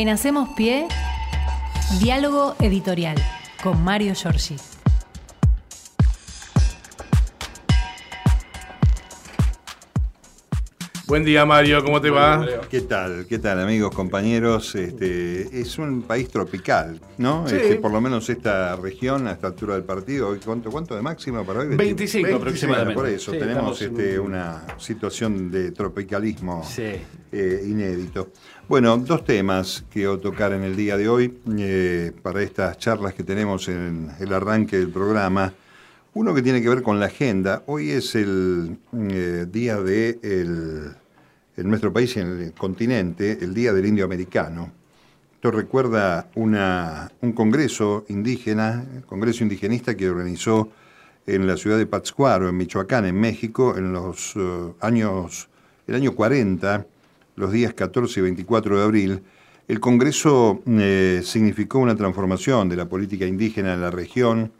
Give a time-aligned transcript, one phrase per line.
[0.00, 0.86] En Hacemos Pie,
[2.00, 3.16] diálogo editorial
[3.62, 4.56] con Mario Giorgi.
[11.06, 12.46] Buen día Mario, ¿cómo te va?
[12.70, 13.26] ¿Qué tal?
[13.28, 14.76] ¿Qué tal amigos, compañeros?
[14.76, 17.48] Este, es un país tropical, ¿no?
[17.48, 17.56] Sí.
[17.56, 21.42] Este, por lo menos esta región, a esta altura del partido, ¿cuánto, cuánto de máxima
[21.42, 21.74] para hoy?
[21.74, 22.94] 25 aproximadamente.
[22.94, 26.92] Por eso, Sí, tenemos este, en- una situación de tropicalismo Sí.
[27.32, 28.30] eh, inédito.
[28.70, 33.24] Bueno, dos temas quiero tocar en el día de hoy eh, para estas charlas que
[33.24, 35.52] tenemos en el arranque del programa.
[36.14, 37.64] Uno que tiene que ver con la agenda.
[37.66, 38.78] Hoy es el
[39.10, 40.20] eh, día de
[41.56, 44.70] en nuestro país y en el continente, el Día del Indio Americano.
[45.34, 50.70] Esto recuerda una- un congreso indígena, congreso indigenista que organizó
[51.26, 55.48] en la ciudad de Pátzcuaro, en Michoacán, en México, en los eh, años,
[55.88, 56.86] el año 40,
[57.40, 59.22] los días 14 y 24 de abril.
[59.66, 64.52] El congreso eh, significó una transformación de la política indígena en la región.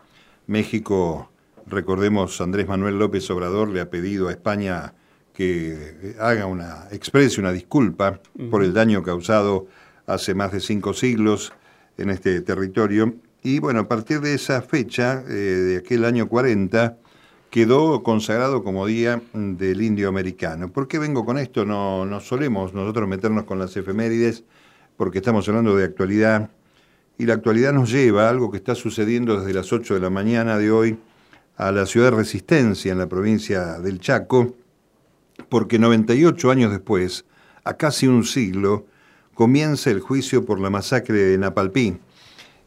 [0.46, 1.30] México,
[1.66, 4.94] recordemos, Andrés Manuel López Obrador le ha pedido a España
[5.34, 9.66] que haga una, exprese una disculpa por el daño causado
[10.06, 11.52] hace más de cinco siglos
[11.98, 13.14] en este territorio.
[13.42, 16.98] Y bueno, a partir de esa fecha, eh, de aquel año 40,
[17.50, 20.70] quedó consagrado como Día del Indio Americano.
[20.72, 21.64] ¿Por qué vengo con esto?
[21.64, 24.44] No, solemos nosotros meternos con las efemérides,
[24.96, 26.50] porque estamos hablando de actualidad,
[27.18, 30.10] y la actualidad nos lleva a algo que está sucediendo desde las 8 de la
[30.10, 30.98] mañana de hoy
[31.56, 34.54] a la ciudad de Resistencia, en la provincia del Chaco,
[35.48, 37.24] porque 98 años después,
[37.64, 38.86] a casi un siglo,
[39.34, 41.98] comienza el juicio por la masacre de Napalpí,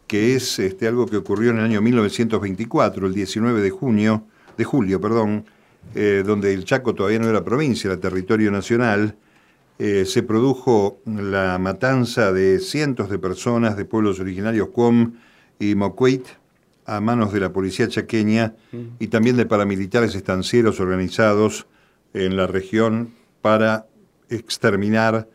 [0.08, 4.64] que es este, algo que ocurrió en el año 1924, el 19 de junio, de
[4.64, 5.46] julio, perdón,
[5.96, 9.16] eh, donde el Chaco todavía no era provincia, era territorio nacional,
[9.80, 15.14] eh, se produjo la matanza de cientos de personas de pueblos originarios Cuom
[15.60, 16.26] y Moqueit
[16.86, 18.56] a manos de la policía chaqueña
[19.00, 21.66] y también de paramilitares estancieros organizados
[22.14, 23.88] en la región para
[24.30, 25.28] exterminar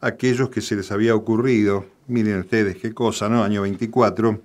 [0.00, 3.44] a aquellos que se les había ocurrido, miren ustedes qué cosa, ¿no?
[3.44, 4.40] Año 24,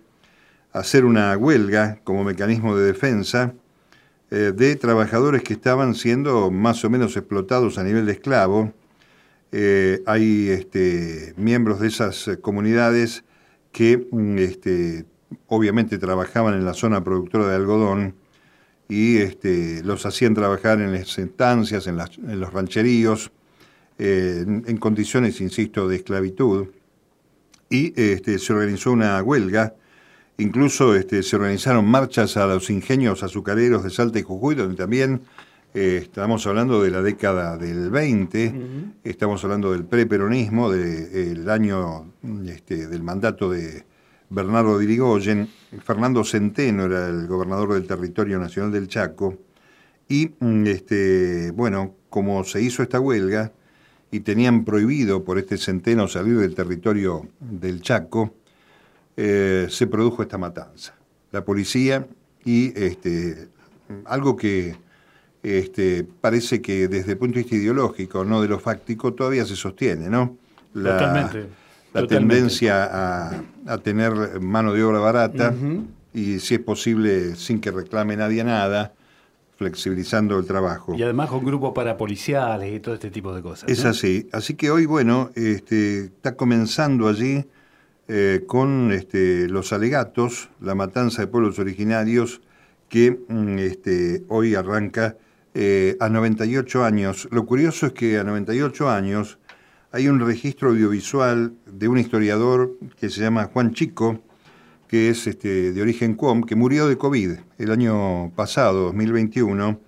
[0.74, 3.54] hacer una huelga como mecanismo de defensa
[4.32, 8.72] eh, de trabajadores que estaban siendo más o menos explotados a nivel de esclavo.
[9.52, 13.24] Eh, hay este, miembros de esas eh, comunidades
[13.72, 15.06] que mm, este,
[15.48, 18.14] obviamente trabajaban en la zona productora de algodón
[18.88, 21.98] y este, los hacían trabajar en las estancias, en,
[22.40, 23.32] los rancheríos,
[23.98, 26.68] en, condiciones, insisto, de esclavitud.
[27.70, 29.76] Y se organizó una huelga,
[30.40, 35.22] incluso este, se organizaron marchas a los ingenios azucareros de Salta y Jujuy, donde también
[35.74, 38.54] eh, estamos hablando de la década del 20,
[39.04, 42.14] estamos hablando del preperonismo, del año
[42.48, 43.84] este, del mandato de
[44.30, 45.48] Bernardo Dirigoyen,
[45.84, 49.38] Fernando Centeno era el gobernador del territorio nacional del Chaco,
[50.08, 53.52] y mm, este, bueno, como se hizo esta huelga
[54.12, 58.34] y tenían prohibido por este Centeno salir del territorio del Chaco,
[59.22, 60.96] eh, se produjo esta matanza.
[61.32, 62.08] La policía
[62.46, 63.50] y este,
[64.06, 64.78] algo que
[65.44, 69.58] este, parece que desde el punto de vista ideológico, no de lo fáctico, todavía se
[69.58, 70.38] sostiene, ¿no?
[70.74, 71.38] La, Totalmente,
[71.94, 72.16] La totalmente.
[72.16, 75.54] tendencia a, a tener mano de obra barata
[76.14, 78.94] y, si es posible, sin que reclame nadie nada,
[79.58, 80.96] flexibilizando el trabajo.
[80.96, 83.70] Y además con grupos parapoliciales y todo este tipo de cosas.
[83.70, 83.90] Es ¿no?
[83.90, 84.30] así.
[84.32, 87.44] Así que hoy, bueno, este, está comenzando allí
[88.12, 92.42] eh, con este, los alegatos, la matanza de pueblos originarios,
[92.90, 95.16] que mm, este, hoy arranca
[95.54, 97.28] eh, a 98 años.
[97.32, 99.38] Lo curioso es que a 98 años
[99.92, 104.24] hay un registro audiovisual de un historiador que se llama Juan Chico,
[104.88, 109.80] que es este, de origen cuom, que murió de COVID el año pasado, 2021,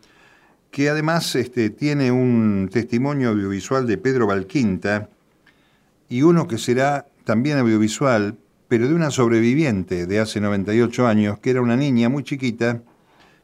[0.70, 5.10] que además este, tiene un testimonio audiovisual de Pedro Valquinta
[6.08, 8.36] y uno que será también audiovisual,
[8.68, 12.82] pero de una sobreviviente de hace 98 años, que era una niña muy chiquita,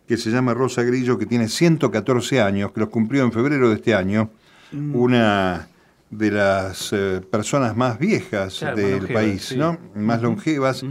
[0.06, 3.76] que se llama Rosa Grillo, que tiene 114 años, que los cumplió en febrero de
[3.76, 4.30] este año,
[4.74, 5.70] una
[6.10, 9.56] de las eh, personas más viejas Claro, del país, sí.
[9.58, 9.78] ¿no?
[9.96, 10.84] Más longevas.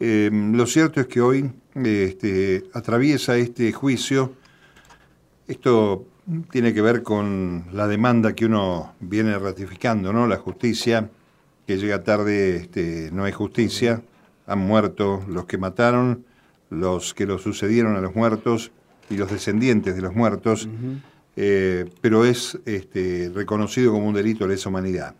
[0.00, 4.32] Eh, lo cierto es que hoy este, atraviesa este juicio.
[5.46, 6.06] Esto
[6.50, 10.26] tiene que ver con la demanda que uno viene ratificando, ¿no?
[10.26, 11.10] La justicia
[11.68, 14.00] que llega tarde este, no es justicia.
[14.46, 16.24] Han muerto los que mataron,
[16.70, 18.72] los que lo sucedieron a los muertos
[19.10, 20.66] y los descendientes de los muertos,
[21.36, 25.14] eh, pero es este, reconocido como un delito de lesa humanidad.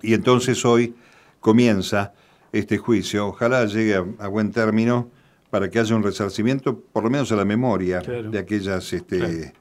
[0.00, 0.94] Y entonces hoy
[1.40, 2.12] comienza
[2.52, 3.26] este juicio.
[3.26, 5.10] Ojalá llegue a, buen término
[5.50, 9.54] para que haya un resarcimiento, por lo menos a la memoria de aquellas este,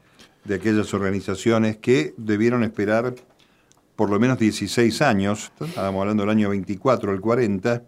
[0.43, 3.15] de aquellas organizaciones que debieron esperar
[3.97, 7.83] por lo menos 16 años, estábamos hablando del año 24 al 40,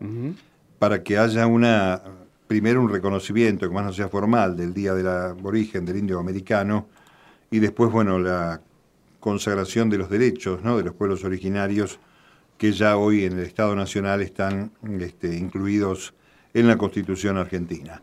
[0.80, 2.02] para que haya una,
[2.48, 6.88] primero un reconocimiento, que más no sea formal, del Día del Aborigen, del Indio Americano,
[7.52, 8.60] y después, bueno, la
[9.20, 10.78] consagración de los derechos ¿no?
[10.78, 12.00] de los pueblos originarios
[12.58, 16.16] que ya hoy en el Estado Nacional están este, incluidos
[16.56, 18.02] en la Constitución argentina.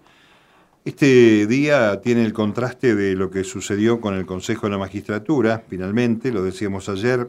[0.85, 5.65] Este día tiene el contraste de lo que sucedió con el Consejo de la Magistratura,
[5.69, 7.29] finalmente, lo decíamos ayer,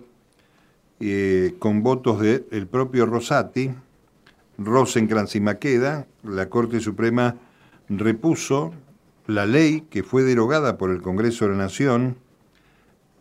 [1.00, 3.72] eh, con votos del propio Rosati,
[4.58, 7.36] Rosencrantz y Maqueda, la Corte Suprema
[7.90, 8.74] repuso
[9.28, 12.18] la ley que fue derogada por el Congreso de la Nación,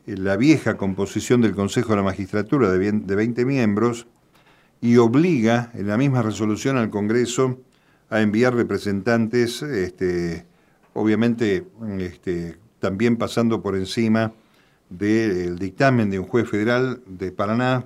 [0.07, 4.07] eh, la vieja composición del Consejo de la Magistratura de 20 miembros,
[4.81, 7.59] y obliga en la misma resolución al Congreso
[8.11, 10.47] a enviar representantes, este,
[10.95, 11.67] obviamente
[11.99, 14.33] este, también pasando por encima
[14.89, 17.85] del dictamen de un juez federal de Paraná,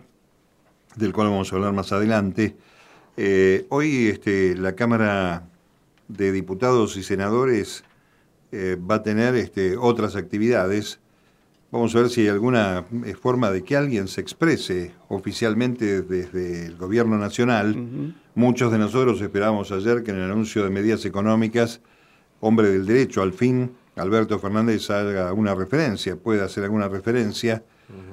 [0.97, 2.57] del cual vamos a hablar más adelante.
[3.17, 5.49] Eh, hoy este, la Cámara
[6.09, 7.85] de Diputados y Senadores
[8.53, 11.01] eh, va a tener este, otras actividades.
[11.71, 16.67] Vamos a ver si hay alguna eh, forma de que alguien se exprese oficialmente desde
[16.67, 18.15] el Gobierno Nacional.
[18.35, 21.81] Muchos de nosotros esperábamos ayer que en el anuncio de medidas económicas,
[22.41, 23.71] hombre del derecho, al fin,
[24.01, 27.63] Alberto Fernández haga una referencia, pueda hacer alguna referencia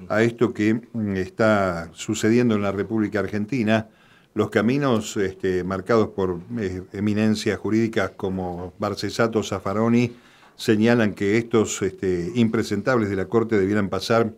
[0.09, 3.87] a esto que mm, está sucediendo en la República Argentina.
[4.33, 10.15] Los caminos este, marcados por eh, eminencias jurídicas como Barcesato Zaffaroni
[10.55, 14.33] señalan que estos este, impresentables de la Corte debieran pasar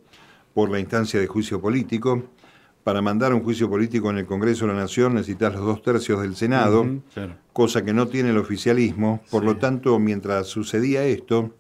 [0.54, 2.24] por la instancia de juicio político
[2.84, 6.22] para mandar un juicio político en el Congreso de la Nación necesitas los dos tercios
[6.22, 6.88] del Senado,
[7.54, 9.22] cosa que no tiene el oficialismo.
[9.30, 11.54] Por lo tanto, mientras sucedía esto,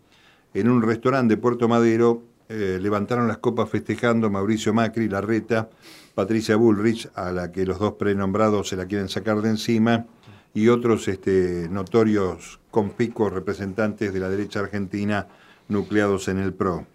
[0.53, 5.69] en un restaurante de Puerto Madero eh, levantaron las copas festejando Mauricio Macri, Larreta,
[6.15, 10.07] Patricia Bullrich, a la que los dos prenombrados se la quieren sacar de encima,
[10.53, 15.27] y otros este, notorios conspicuos representantes de la derecha argentina
[15.67, 16.87] nucleados en el PRO.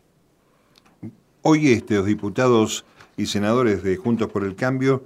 [1.42, 2.84] Hoy este, los diputados
[3.16, 5.04] y senadores de Juntos por el Cambio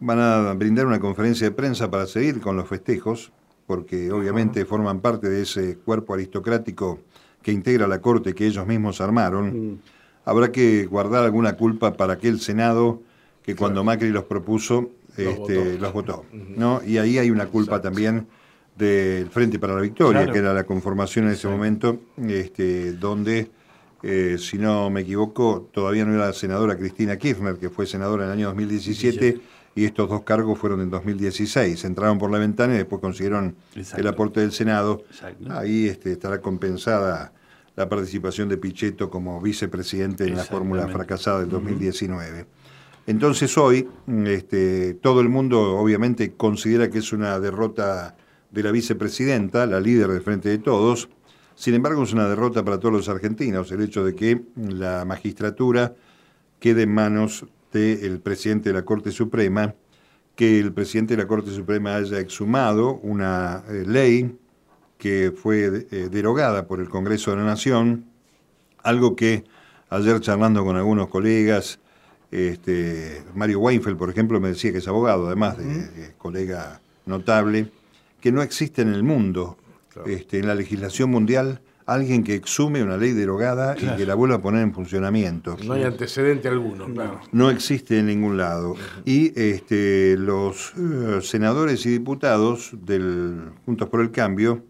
[0.00, 3.32] van a brindar una conferencia de prensa para seguir con los festejos,
[3.66, 7.00] porque obviamente forman parte de ese cuerpo aristocrático
[7.42, 9.72] que integra la Corte que ellos mismos armaron.
[9.72, 9.78] Mm.
[10.24, 13.02] Habrá que guardar alguna culpa para aquel Senado
[13.42, 16.24] que cuando Macri los propuso este, los votó.
[16.32, 16.80] ¿no?
[16.84, 18.26] Y ahí hay una culpa también
[18.76, 23.50] del Frente para la Victoria, que era la conformación en ese momento, este, donde
[24.06, 28.24] eh, si no me equivoco, todavía no era la senadora Cristina Kirchner, que fue senadora
[28.24, 29.40] en el año 2017,
[29.74, 31.82] y estos dos cargos fueron en 2016.
[31.84, 33.56] Entraron por la ventana y después consiguieron
[33.96, 35.04] el aporte del Senado.
[35.48, 37.32] Ahí este, estará compensada
[37.76, 42.44] la participación de Pichetto como vicepresidente en la fórmula fracasada del 2019.
[43.06, 43.88] Entonces hoy
[44.26, 48.16] este, todo el mundo obviamente considera que es una derrota
[48.50, 51.08] de la vicepresidenta, la líder del Frente de Todos,
[51.56, 55.94] sin embargo, es una derrota para todos los argentinos el hecho de que la magistratura
[56.58, 59.74] quede en manos del presidente de la Corte Suprema,
[60.34, 64.36] que el presidente de la Corte Suprema haya exhumado una eh, ley
[64.98, 68.06] que fue eh, derogada por el Congreso de la Nación,
[68.82, 69.44] algo que
[69.90, 71.78] ayer charlando con algunos colegas,
[72.30, 77.70] este, Mario Weinfeld, por ejemplo, me decía que es abogado, además de colega notable,
[78.20, 79.56] que no existe en el mundo
[80.06, 84.36] este, en la legislación mundial alguien que exume una ley derogada y que la vuelva
[84.36, 85.56] a poner en funcionamiento.
[85.64, 86.86] No hay antecedente alguno,
[87.32, 88.74] No existe en ningún lado.
[89.04, 94.62] Y este, los eh, senadores y diputados del Juntos por el Cambio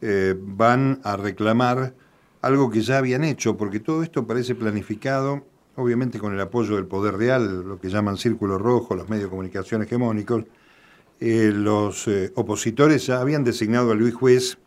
[0.00, 1.94] eh, van a reclamar
[2.42, 5.44] algo que ya habían hecho, porque todo esto parece planificado,
[5.76, 9.30] obviamente con el apoyo del Poder Real, lo que llaman Círculo Rojo, los medios de
[9.30, 10.44] comunicación hegemónicos.
[11.18, 14.58] Eh, los opositores ya habían designado a Luis Juez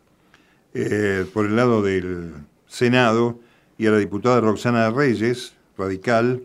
[0.73, 2.33] eh, por el lado del
[2.67, 3.39] Senado
[3.77, 6.43] y a la diputada Roxana Reyes, radical,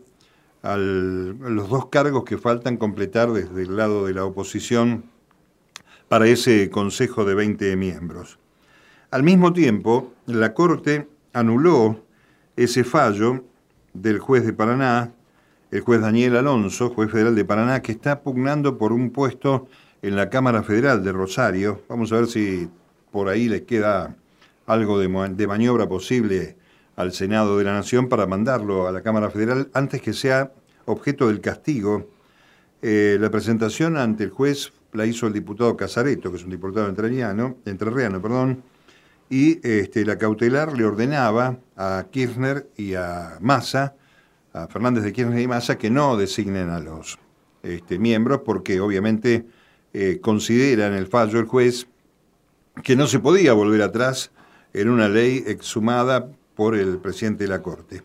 [0.63, 5.05] a los dos cargos que faltan completar desde el lado de la oposición
[6.09, 8.39] para ese Consejo de 20 miembros.
[9.11, 12.01] Al mismo tiempo, la Corte anuló
[12.57, 13.45] ese fallo
[13.93, 15.13] del juez de Paraná,
[15.71, 19.69] el juez Daniel Alonso, juez federal de Paraná, que está pugnando por un puesto
[20.03, 21.83] en la Cámara Federal de Rosario.
[21.89, 22.69] Vamos a ver si
[23.15, 24.17] por ahí le queda
[24.67, 26.57] algo de, maniobra posible
[26.97, 30.51] al Senado de la Nación para mandarlo a la Cámara Federal antes que sea
[30.87, 32.11] objeto del castigo.
[32.83, 36.89] Eh, la presentación ante el juez la hizo el diputado Casareto, que es un diputado
[36.89, 38.65] entrerriano, entrerriano perdón,
[39.31, 43.95] y este, la cautelar le ordenaba a Kirchner y a Massa,
[44.53, 47.21] a Fernández de Kirchner y Massa, que no designen a los
[47.63, 49.47] este, miembros, porque obviamente
[49.93, 51.87] eh, considera en el fallo el juez
[52.83, 54.31] que no se podía volver atrás
[54.73, 58.03] en una ley exhumada por el presidente de la Corte.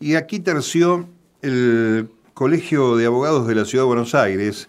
[0.00, 1.08] Y aquí terció
[1.42, 4.68] el Colegio de Abogados de la Ciudad de Buenos Aires,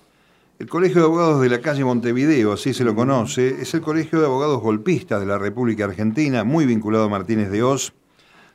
[0.60, 4.20] el Colegio de Abogados de la calle Montevideo, así se lo conoce, es el Colegio
[4.20, 7.94] de Abogados Golpistas de la República Argentina, muy vinculado a Martínez de Oz.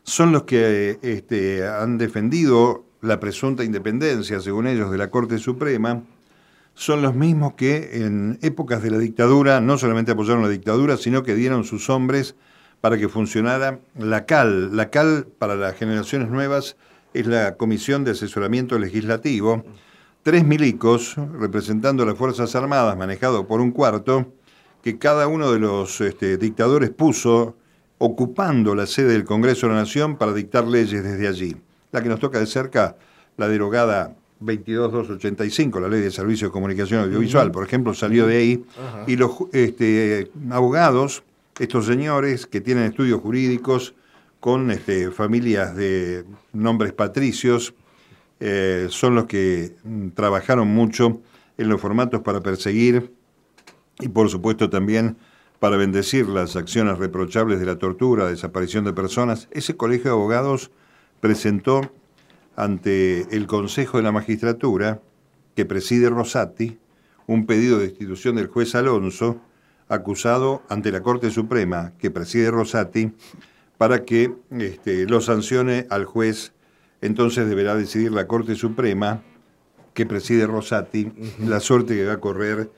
[0.03, 6.03] Son los que este, han defendido la presunta independencia, según ellos, de la Corte Suprema.
[6.75, 11.23] Son los mismos que en épocas de la dictadura no solamente apoyaron la dictadura, sino
[11.23, 12.35] que dieron sus hombres
[12.81, 14.77] para que funcionara la CAL.
[14.77, 16.77] La CAL, para las generaciones nuevas,
[17.13, 19.65] es la Comisión de Asesoramiento Legislativo
[20.25, 24.33] tres milicos representando las Fuerzas Armadas, manejado por un cuarto,
[24.83, 27.57] que cada uno de los este, dictadores puso
[27.99, 31.57] ocupando la sede del Congreso de la Nación para dictar leyes desde allí.
[31.93, 32.97] La que nos toca de cerca,
[33.37, 38.65] la derogada 22285, la Ley de Servicios de Comunicación Audiovisual, por ejemplo, salió de ahí.
[39.07, 41.23] Y los este, abogados,
[41.59, 43.95] estos señores que tienen estudios jurídicos
[44.41, 47.75] con este, familias de nombres patricios,
[48.41, 51.21] eh, son los que mm, trabajaron mucho
[51.57, 53.13] en los formatos para perseguir
[54.01, 55.17] y por supuesto también
[55.61, 59.49] para bendecir las acciones reprochables de la tortura, desaparición de personas.
[59.51, 60.71] Ese colegio de abogados
[61.21, 61.91] presentó
[62.57, 65.01] ante el Consejo de la Magistratura,
[65.55, 66.79] que preside Rosati,
[67.27, 69.41] un pedido de destitución del juez Alonso,
[69.89, 73.13] acusado ante la Corte Suprema, que preside Rosati,
[73.79, 76.53] para que este, lo sancione al juez
[77.05, 79.23] entonces deberá decidir la Corte Suprema,
[79.93, 82.71] que preside Rosati, la suerte que va a correr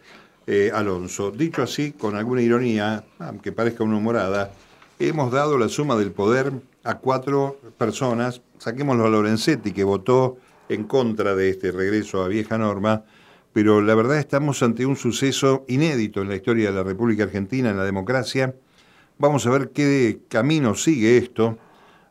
[0.49, 1.30] eh, Alonso.
[1.30, 4.50] Dicho así, con alguna ironía, aunque parezca una humorada,
[4.99, 6.52] hemos dado la suma del poder
[6.87, 10.38] a cuatro personas, saquémoslo a Lorenzetti, que votó
[10.69, 13.05] en contra de este regreso a vieja norma,
[13.52, 17.71] pero la verdad estamos ante un suceso inédito en la historia de la República Argentina,
[17.71, 18.55] en la democracia.
[19.19, 21.59] Vamos a ver qué camino sigue esto.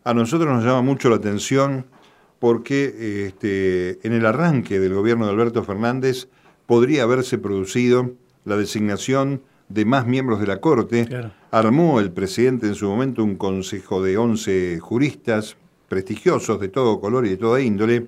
[0.03, 1.86] A nosotros nos llama mucho la atención
[2.39, 6.27] porque este, en el arranque del gobierno de Alberto Fernández
[6.65, 8.12] podría haberse producido
[8.44, 11.07] la designación de más miembros de la Corte.
[11.51, 15.57] Armó el presidente en su momento un consejo de 11 juristas
[15.88, 18.07] prestigiosos de todo color y de toda índole.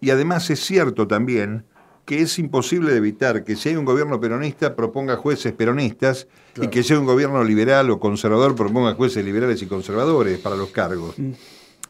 [0.00, 1.64] Y además es cierto también
[2.04, 6.26] que es imposible evitar que si hay un gobierno peronista proponga jueces peronistas
[6.56, 10.56] y que si hay un gobierno liberal o conservador proponga jueces liberales y conservadores para
[10.56, 11.18] los cargos.
[11.18, 11.32] Mm.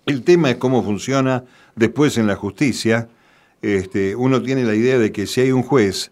[0.07, 1.45] El tema es cómo funciona
[1.77, 3.09] después en la justicia.
[3.63, 6.11] Este, uno tiene la idea de que si hay un juez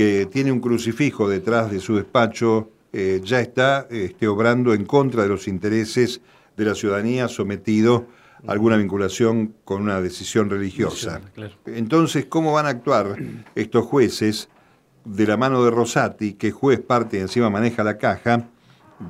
[0.00, 5.24] que tiene un crucifijo detrás de su despacho, eh, ya está este, obrando en contra
[5.24, 6.22] de los intereses
[6.56, 8.06] de la ciudadanía sometido
[8.48, 11.20] a alguna vinculación con una decisión religiosa.
[11.66, 13.18] Entonces, ¿cómo van a actuar
[13.54, 14.48] estos jueces
[15.04, 18.48] de la mano de Rosati, que juez parte y encima maneja la caja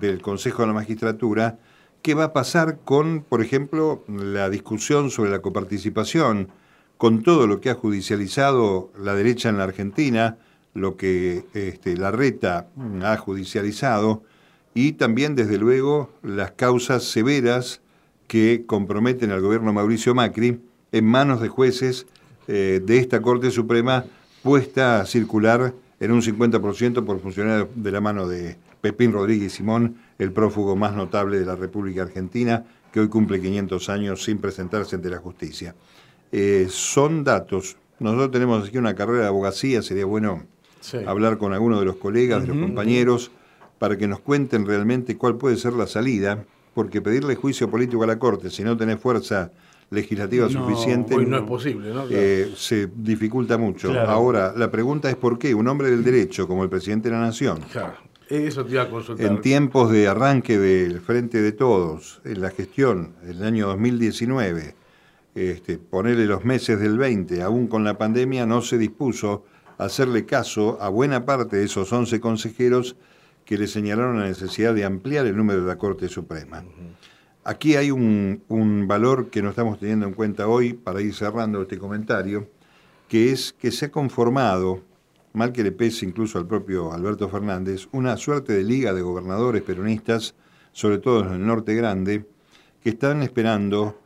[0.00, 1.60] del Consejo de la Magistratura?
[2.02, 6.48] ¿Qué va a pasar con, por ejemplo, la discusión sobre la coparticipación,
[6.98, 10.36] con todo lo que ha judicializado la derecha en la Argentina,
[10.74, 12.68] lo que este, la reta
[13.02, 14.22] ha judicializado,
[14.74, 17.80] y también, desde luego, las causas severas
[18.28, 20.60] que comprometen al gobierno Mauricio Macri
[20.92, 22.06] en manos de jueces
[22.46, 24.04] eh, de esta Corte Suprema
[24.42, 29.96] puesta a circular en un 50% por funcionarios de la mano de Pepín Rodríguez Simón
[30.18, 34.96] el prófugo más notable de la República Argentina, que hoy cumple 500 años sin presentarse
[34.96, 35.74] ante la justicia.
[36.32, 37.76] Eh, son datos.
[37.98, 40.44] Nosotros tenemos aquí una carrera de abogacía, sería bueno
[41.06, 43.30] hablar con alguno de los colegas, de los compañeros,
[43.78, 46.44] para que nos cuenten realmente cuál puede ser la salida,
[46.74, 49.50] porque pedirle juicio político a la Corte, si no tenés fuerza
[49.90, 52.04] legislativa suficiente, hoy no es posible, ¿no?
[52.08, 53.92] Eh, se dificulta mucho.
[53.98, 57.22] Ahora, la pregunta es por qué un hombre del derecho, como el presidente de la
[57.22, 57.60] Nación,
[58.30, 59.26] eso te iba a consultar.
[59.26, 64.74] En tiempos de arranque del Frente de Todos, en la gestión, en el año 2019,
[65.34, 69.44] este, ponerle los meses del 20, aún con la pandemia, no se dispuso
[69.80, 72.96] hacerle caso a buena parte de esos 11 consejeros
[73.44, 76.62] que le señalaron la necesidad de ampliar el número de la Corte Suprema.
[77.44, 81.62] Aquí hay un, un valor que no estamos teniendo en cuenta hoy para ir cerrando
[81.62, 82.48] este comentario,
[83.08, 84.82] que es que se ha conformado
[85.32, 89.62] mal que le pese incluso al propio Alberto Fernández, una suerte de liga de gobernadores
[89.62, 90.34] peronistas,
[90.72, 92.26] sobre todo en el norte grande,
[92.82, 94.00] que están esperando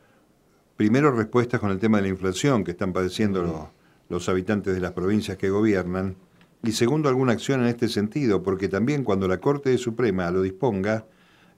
[0.77, 3.84] primero respuestas con el tema de la inflación que están padeciendo los
[4.27, 6.17] habitantes de las provincias que gobiernan,
[6.63, 11.05] y segundo, alguna acción en este sentido, porque también cuando la Corte Suprema lo disponga,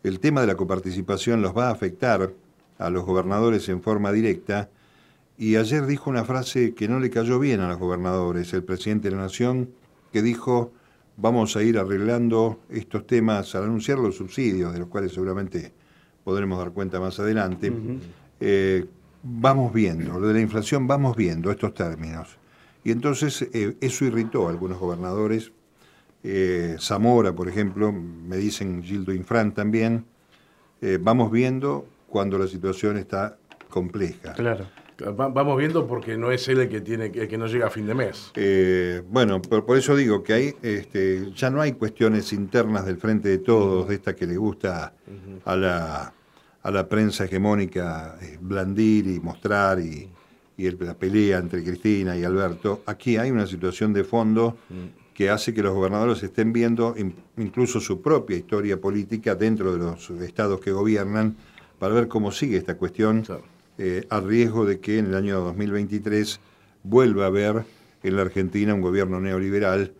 [0.02, 2.32] el tema de la coparticipación los va a afectar
[2.78, 4.68] a los gobernadores en forma directa,
[5.38, 9.10] y ayer dijo una frase que no le cayó bien a los gobernadores, el presidente
[9.10, 9.70] de la Nación,
[10.12, 10.72] que dijo,
[11.16, 15.72] vamos a ir arreglando estos temas al anunciar los subsidios, de los cuales seguramente
[16.24, 17.72] podremos dar cuenta más adelante.
[18.40, 18.86] Eh,
[19.26, 22.38] vamos viendo, lo de la inflación vamos viendo estos términos.
[22.84, 25.52] Y entonces eh, eso irritó a algunos gobernadores.
[26.22, 30.04] Eh, Zamora, por ejemplo, me dicen Gildo Infran también.
[31.00, 34.32] vamos viendo cuando la situación está compleja.
[34.34, 34.66] Claro.
[34.98, 37.86] Vamos viendo porque no es él el que tiene el que no llega a fin
[37.86, 38.32] de mes.
[38.34, 43.28] Eh, bueno, por, eso digo que hay, este, ya no hay cuestiones internas del frente
[43.28, 44.94] de todos, de esta que le gusta
[45.44, 46.14] a, la,
[46.66, 50.10] a la prensa hegemónica eh, blandir y mostrar y,
[50.56, 52.82] y la pelea entre Cristina y Alberto.
[52.86, 54.56] Aquí hay una situación de fondo
[55.14, 56.96] que hace que los gobernadores estén viendo
[57.36, 61.36] incluso su propia historia política dentro de los estados que gobiernan
[61.78, 63.22] para ver cómo sigue esta cuestión.
[63.78, 66.40] Eh, a riesgo de que en el año 2023
[66.82, 67.64] vuelva a haber
[68.02, 69.92] en la Argentina un gobierno neoliberal,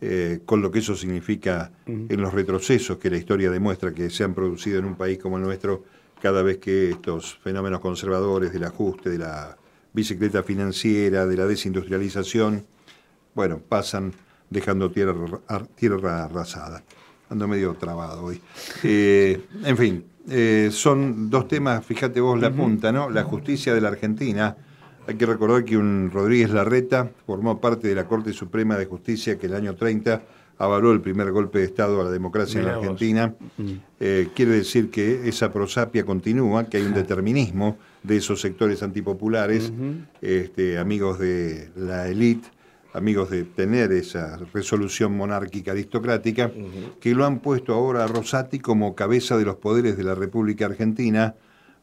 [0.00, 4.22] eh, con lo que eso significa en los retrocesos que la historia demuestra que se
[4.22, 5.84] han producido en un país como el nuestro
[6.22, 9.56] cada vez que estos fenómenos conservadores del ajuste, de la
[9.92, 12.64] bicicleta financiera, de la desindustrialización,
[13.34, 14.12] bueno, pasan
[14.48, 15.14] dejando tierra,
[15.74, 16.84] tierra arrasada.
[17.28, 18.40] Ando medio trabado hoy.
[18.84, 23.10] Eh, en fin, eh, son dos temas, fíjate vos la punta, ¿no?
[23.10, 24.56] La justicia de la Argentina.
[25.08, 29.36] Hay que recordar que un Rodríguez Larreta formó parte de la Corte Suprema de Justicia
[29.40, 30.22] que el año 30
[30.58, 33.34] avaló el primer golpe de Estado a la democracia en la Argentina.
[34.00, 39.72] Eh, quiere decir que esa prosapia continúa, que hay un determinismo de esos sectores antipopulares,
[40.20, 42.48] este, amigos de la élite
[42.94, 46.50] amigos de tener esa resolución monárquica aristocrática,
[47.00, 50.66] que lo han puesto ahora a Rosati como cabeza de los poderes de la República
[50.66, 51.34] Argentina,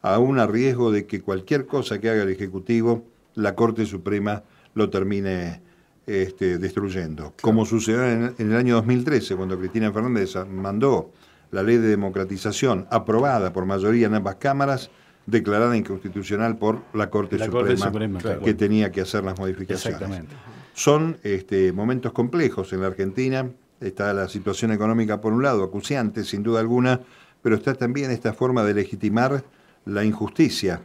[0.02, 4.90] aún a riesgo de que cualquier cosa que haga el Ejecutivo, la Corte Suprema lo
[4.90, 5.62] termine
[6.10, 7.34] este, destruyendo.
[7.40, 11.12] Como sucedió en, el año 2013, cuando Cristina Fernández mandó
[11.52, 14.90] la ley de democratización aprobada por mayoría en ambas cámaras,
[15.26, 20.00] declarada inconstitucional por la Corte Suprema, que tenía que hacer las modificaciones.
[20.00, 20.34] Exactamente.
[20.74, 23.48] Son este, momentos complejos en la Argentina.
[23.80, 27.02] Está la situación económica por un lado, acuciante sin duda alguna,
[27.40, 29.44] pero está también esta forma de legitimar
[29.84, 30.82] la injusticia.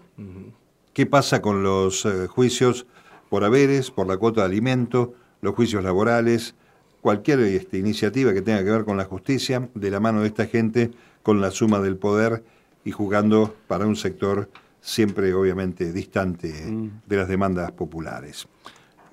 [0.94, 2.86] ¿Qué pasa con los eh, juicios
[3.30, 6.56] por haberes, por la cuota de alimento, los juicios laborales,
[7.02, 10.48] cualquier este, iniciativa que tenga que ver con la justicia, de la mano de esta
[10.48, 10.92] gente,
[11.24, 12.44] con la suma del poder
[12.84, 17.02] y jugando para un sector siempre obviamente distante mm.
[17.06, 18.48] de las demandas populares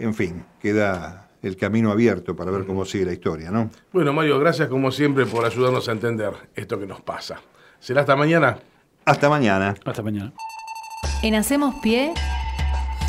[0.02, 3.70] en fin, queda el camino abierto para ver cómo sigue la historia, ¿no?
[3.92, 7.40] Bueno, Mario, gracias como siempre por ayudarnos a entender esto que nos pasa.
[7.78, 8.58] ¿Será hasta mañana?
[9.04, 9.74] Hasta mañana.
[9.84, 10.32] Hasta mañana.
[11.22, 12.14] En Hacemos Pie,